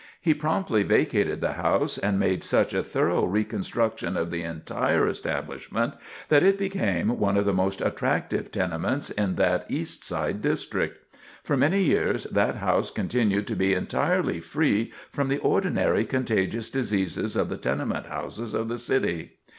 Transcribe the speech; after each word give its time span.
He 0.19 0.33
promptly 0.33 0.81
vacated 0.81 1.41
the 1.41 1.51
house, 1.53 1.99
and 1.99 2.17
made 2.19 2.43
such 2.43 2.73
a 2.73 2.81
thorough 2.81 3.23
reconstruction 3.23 4.17
of 4.17 4.31
the 4.31 4.41
entire 4.41 5.07
establishment 5.07 5.93
that 6.29 6.41
it 6.41 6.57
became 6.57 7.19
one 7.19 7.37
of 7.37 7.45
the 7.45 7.53
most 7.53 7.81
attractive 7.81 8.51
tenements 8.51 9.11
in 9.11 9.35
that 9.35 9.67
East 9.69 10.03
Side 10.03 10.41
district. 10.41 11.15
For 11.43 11.55
many 11.55 11.83
years 11.83 12.23
that 12.23 12.55
house 12.55 12.89
continued 12.89 13.45
to 13.45 13.55
be 13.55 13.75
entirely 13.75 14.39
free 14.39 14.91
from 15.11 15.27
the 15.27 15.37
ordinary 15.37 16.03
contagious 16.03 16.71
diseases 16.71 17.35
of 17.35 17.49
the 17.49 17.57
tenement 17.57 18.07
houses 18.07 18.55
of 18.55 18.69
the 18.69 18.79
city. 18.79 19.37